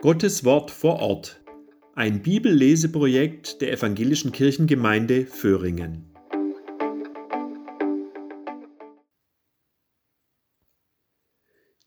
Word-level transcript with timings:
Gottes 0.00 0.44
Wort 0.44 0.70
vor 0.70 1.00
Ort. 1.00 1.40
Ein 1.96 2.22
Bibelleseprojekt 2.22 3.60
der 3.60 3.72
Evangelischen 3.72 4.30
Kirchengemeinde 4.30 5.26
Föhringen. 5.26 6.14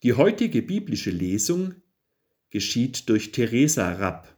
Die 0.02 0.12
heutige 0.12 0.60
biblische 0.60 1.10
Lesung 1.10 1.76
geschieht 2.50 3.08
durch 3.08 3.32
Theresa 3.32 3.92
Rapp. 3.92 4.36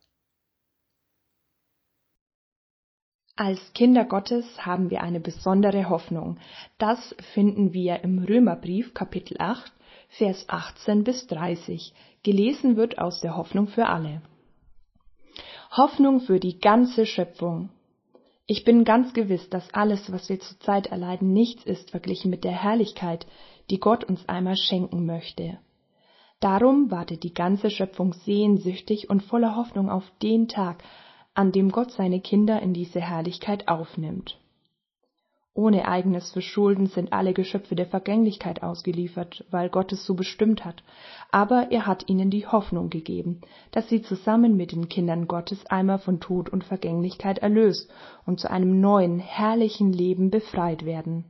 Als 3.35 3.73
Kinder 3.73 4.05
Gottes 4.05 4.65
haben 4.65 4.91
wir 4.91 5.03
eine 5.03 5.19
besondere 5.19 5.89
Hoffnung. 5.89 6.39
Das 6.79 7.17
finden 7.33 7.73
wir 7.73 8.05
im 8.05 8.21
Römerbrief 8.21 8.95
Kapitel 8.95 9.35
8, 9.41 9.73
Vers 10.17 10.45
18 10.49 11.03
bis 11.03 11.27
30. 11.27 11.93
Gelesen 12.23 12.77
wird 12.77 12.99
aus 12.99 13.21
der 13.21 13.37
Hoffnung 13.37 13.67
für 13.67 13.87
alle. 13.87 14.23
Hoffnung 15.73 16.21
für 16.21 16.39
die 16.39 16.61
ganze 16.61 17.05
Schöpfung. 17.05 17.71
Ich 18.47 18.63
bin 18.63 18.85
ganz 18.85 19.13
gewiss, 19.13 19.51
dass 19.51 19.75
alles, 19.75 20.13
was 20.13 20.29
wir 20.29 20.39
zurzeit 20.39 20.87
erleiden, 20.87 21.33
nichts 21.33 21.65
ist 21.65 21.91
verglichen 21.91 22.31
mit 22.31 22.45
der 22.45 22.53
Herrlichkeit, 22.53 23.27
die 23.71 23.81
Gott 23.81 24.05
uns 24.05 24.29
einmal 24.29 24.57
schenken 24.57 25.05
möchte. 25.05 25.59
Darum 26.39 26.93
wartet 26.93 27.25
die 27.25 27.35
ganze 27.35 27.69
Schöpfung 27.69 28.13
sehnsüchtig 28.13 29.11
und 29.11 29.25
voller 29.25 29.57
Hoffnung 29.57 29.91
auf 29.91 30.05
den 30.23 30.47
Tag, 30.47 30.85
an 31.35 31.51
dem 31.51 31.73
Gott 31.73 31.91
seine 31.91 32.21
Kinder 32.21 32.63
in 32.63 32.73
diese 32.73 33.01
Herrlichkeit 33.01 33.67
aufnimmt. 33.67 34.39
Ohne 35.57 35.87
eigenes 35.87 36.33
Verschulden 36.33 36.87
sind 36.87 37.13
alle 37.13 37.33
Geschöpfe 37.33 37.77
der 37.77 37.87
Vergänglichkeit 37.87 38.65
ausgeliefert, 38.65 39.45
weil 39.53 39.69
Gott 39.69 39.93
es 39.93 40.05
so 40.05 40.15
bestimmt 40.15 40.65
hat, 40.65 40.83
aber 41.31 41.71
er 41.71 41.87
hat 41.87 42.09
ihnen 42.09 42.29
die 42.29 42.45
Hoffnung 42.45 42.91
gegeben, 42.91 43.41
dass 43.71 43.89
sie 43.89 44.03
zusammen 44.03 44.57
mit 44.57 44.73
den 44.73 44.89
Kindern 44.89 45.29
Gottes 45.29 45.65
einmal 45.67 46.01
von 46.01 46.19
Tod 46.19 46.49
und 46.49 46.65
Vergänglichkeit 46.65 47.39
erlöst 47.39 47.89
und 48.27 48.41
zu 48.41 48.51
einem 48.51 48.81
neuen, 48.81 49.21
herrlichen 49.21 49.93
Leben 49.93 50.31
befreit 50.31 50.85
werden 50.85 51.25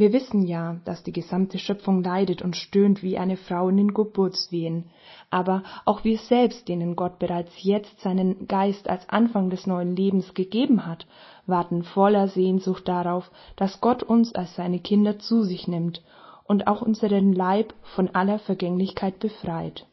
wir 0.00 0.14
wissen 0.14 0.46
ja, 0.46 0.80
dass 0.86 1.02
die 1.02 1.12
gesamte 1.12 1.58
Schöpfung 1.58 2.02
leidet 2.02 2.40
und 2.40 2.56
stöhnt 2.56 3.02
wie 3.02 3.18
eine 3.18 3.36
Frau 3.36 3.68
in 3.68 3.76
den 3.76 3.92
Geburtswehen, 3.92 4.86
aber 5.28 5.62
auch 5.84 6.04
wir 6.04 6.16
selbst, 6.16 6.68
denen 6.68 6.96
Gott 6.96 7.18
bereits 7.18 7.52
jetzt 7.62 8.00
seinen 8.00 8.48
Geist 8.48 8.88
als 8.88 9.06
Anfang 9.10 9.50
des 9.50 9.66
neuen 9.66 9.94
Lebens 9.94 10.32
gegeben 10.32 10.86
hat, 10.86 11.06
warten 11.44 11.82
voller 11.82 12.28
Sehnsucht 12.28 12.88
darauf, 12.88 13.30
dass 13.56 13.82
Gott 13.82 14.02
uns 14.02 14.34
als 14.34 14.54
seine 14.56 14.78
Kinder 14.78 15.18
zu 15.18 15.42
sich 15.42 15.68
nimmt 15.68 16.02
und 16.44 16.66
auch 16.66 16.80
unseren 16.80 17.34
Leib 17.34 17.74
von 17.94 18.08
aller 18.14 18.38
Vergänglichkeit 18.38 19.18
befreit. 19.18 19.86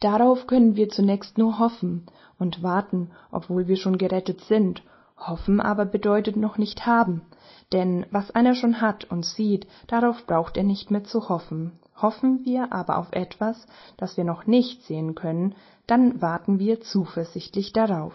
Darauf 0.00 0.46
können 0.46 0.74
wir 0.74 0.88
zunächst 0.88 1.36
nur 1.36 1.58
hoffen 1.58 2.06
und 2.38 2.62
warten, 2.62 3.10
obwohl 3.30 3.68
wir 3.68 3.76
schon 3.76 3.98
gerettet 3.98 4.40
sind. 4.40 4.82
Hoffen 5.18 5.60
aber 5.60 5.84
bedeutet 5.84 6.36
noch 6.36 6.58
nicht 6.58 6.86
haben, 6.86 7.22
denn 7.72 8.06
was 8.10 8.30
einer 8.30 8.54
schon 8.54 8.80
hat 8.80 9.04
und 9.04 9.24
sieht, 9.24 9.66
darauf 9.86 10.26
braucht 10.26 10.56
er 10.56 10.64
nicht 10.64 10.90
mehr 10.90 11.04
zu 11.04 11.28
hoffen. 11.28 11.78
Hoffen 12.00 12.44
wir 12.44 12.72
aber 12.72 12.98
auf 12.98 13.12
etwas, 13.12 13.66
das 13.96 14.16
wir 14.16 14.24
noch 14.24 14.46
nicht 14.46 14.84
sehen 14.84 15.14
können, 15.14 15.54
dann 15.86 16.22
warten 16.22 16.58
wir 16.58 16.80
zuversichtlich 16.80 17.72
darauf. 17.72 18.14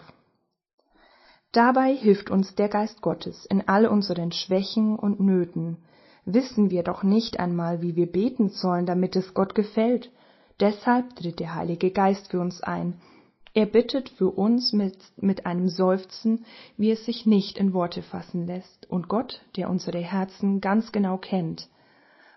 Dabei 1.52 1.94
hilft 1.94 2.30
uns 2.30 2.54
der 2.54 2.68
Geist 2.68 3.00
Gottes 3.02 3.46
in 3.46 3.68
all 3.68 3.86
unseren 3.86 4.32
Schwächen 4.32 4.96
und 4.96 5.20
Nöten. 5.20 5.76
Wissen 6.24 6.70
wir 6.70 6.82
doch 6.82 7.02
nicht 7.02 7.38
einmal, 7.38 7.82
wie 7.82 7.94
wir 7.94 8.10
beten 8.10 8.48
sollen, 8.48 8.86
damit 8.86 9.14
es 9.14 9.34
Gott 9.34 9.54
gefällt. 9.54 10.10
Deshalb 10.58 11.14
tritt 11.16 11.38
der 11.38 11.54
Heilige 11.54 11.90
Geist 11.90 12.30
für 12.30 12.40
uns 12.40 12.62
ein, 12.62 13.00
er 13.54 13.66
bittet 13.66 14.08
für 14.08 14.30
uns 14.30 14.72
mit, 14.72 14.98
mit 15.16 15.46
einem 15.46 15.68
Seufzen, 15.68 16.44
wie 16.76 16.90
es 16.90 17.04
sich 17.04 17.24
nicht 17.24 17.56
in 17.56 17.72
Worte 17.72 18.02
fassen 18.02 18.46
lässt, 18.48 18.90
und 18.90 19.08
Gott, 19.08 19.42
der 19.56 19.70
unsere 19.70 20.00
Herzen 20.00 20.60
ganz 20.60 20.90
genau 20.90 21.18
kennt, 21.18 21.68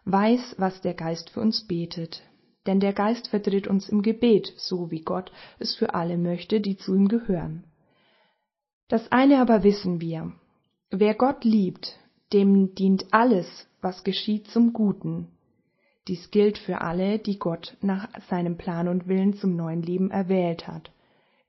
weiß, 0.06 0.56
was 0.60 0.80
der 0.82 0.94
Geist 0.94 1.32
für 1.32 1.42
uns 1.42 1.66
betet. 1.66 2.22
Denn 2.68 2.80
der 2.80 2.94
Geist 2.94 3.30
vertritt 3.30 3.68
uns 3.68 3.90
im 3.90 4.04
Gebet, 4.04 4.54
so 4.58 4.92
wie 4.92 5.02
Gott 5.02 5.32
es 5.58 5.76
für 5.76 5.96
alle 5.96 6.18
möchte, 6.18 6.62
die 6.62 6.78
zu 6.78 6.94
ihm 6.94 7.08
gehören. 7.08 7.64
Das 8.88 9.12
eine 9.12 9.42
aber 9.42 9.64
wissen 9.64 10.00
wir. 10.00 10.34
Wer 10.92 11.16
Gott 11.16 11.44
liebt, 11.44 11.98
dem 12.32 12.76
dient 12.76 13.08
alles, 13.12 13.68
was 13.82 14.04
geschieht, 14.04 14.48
zum 14.50 14.72
Guten. 14.72 15.30
Dies 16.08 16.30
gilt 16.30 16.58
für 16.58 16.82
alle, 16.82 17.18
die 17.18 17.40
Gott 17.40 17.76
nach 17.82 18.08
seinem 18.30 18.58
Plan 18.58 18.88
und 18.88 19.08
Willen 19.08 19.34
zum 19.34 19.56
neuen 19.56 19.82
Leben 19.82 20.12
erwählt 20.12 20.68
hat. 20.68 20.92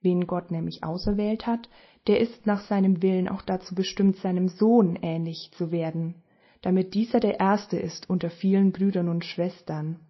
Wen 0.01 0.27
Gott 0.27 0.51
nämlich 0.51 0.85
auserwählt 0.85 1.47
hat, 1.47 1.69
der 2.07 2.21
ist 2.21 2.47
nach 2.47 2.61
seinem 2.61 3.03
Willen 3.03 3.29
auch 3.29 3.43
dazu 3.43 3.75
bestimmt, 3.75 4.17
seinem 4.17 4.49
Sohn 4.49 4.97
ähnlich 5.03 5.51
zu 5.57 5.71
werden, 5.73 6.23
damit 6.63 6.95
dieser 6.95 7.21
der 7.21 7.41
Erste 7.41 7.79
ist 7.79 8.09
unter 8.09 8.31
vielen 8.31 8.73
Brüdern 8.73 9.09
und 9.09 9.25
Schwestern. 9.25 10.01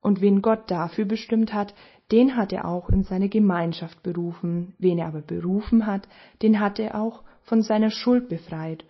Und 0.00 0.20
wen 0.20 0.42
Gott 0.42 0.70
dafür 0.70 1.04
bestimmt 1.04 1.52
hat, 1.52 1.74
den 2.12 2.36
hat 2.36 2.52
er 2.52 2.66
auch 2.66 2.90
in 2.90 3.02
seine 3.02 3.28
Gemeinschaft 3.28 4.02
berufen, 4.02 4.74
wen 4.78 4.98
er 4.98 5.08
aber 5.08 5.22
berufen 5.22 5.86
hat, 5.86 6.08
den 6.42 6.60
hat 6.60 6.78
er 6.78 7.00
auch 7.00 7.22
von 7.42 7.62
seiner 7.62 7.90
Schuld 7.90 8.28
befreit, 8.28 8.84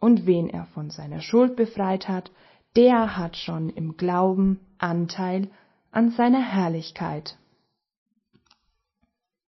und 0.00 0.26
wen 0.26 0.48
er 0.48 0.66
von 0.66 0.90
seiner 0.90 1.20
Schuld 1.20 1.56
befreit 1.56 2.08
hat, 2.08 2.30
der 2.76 3.16
hat 3.16 3.36
schon 3.36 3.70
im 3.70 3.96
Glauben 3.96 4.60
Anteil 4.78 5.48
an 5.90 6.10
seiner 6.10 6.42
Herrlichkeit. 6.42 7.36